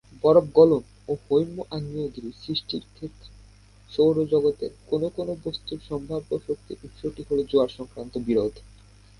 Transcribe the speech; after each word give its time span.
বরফ 0.23 0.45
গলন 0.53 0.83
ও 1.07 1.13
হৈম-আগ্নেয়গিরির 1.25 2.39
সৃষ্টির 2.43 2.83
ক্ষেত্রে 2.93 3.29
সৌরজগতের 3.89 4.71
কোনও 4.89 5.07
কোনও 5.09 5.33
বস্তুর 5.45 5.79
সম্ভাব্য 5.89 6.29
শক্তির 6.47 6.77
উৎসটি 6.83 7.21
হল 7.29 7.39
জোয়ার-সংক্রান্ত 7.43 8.13
বিরোধ। 8.27 8.53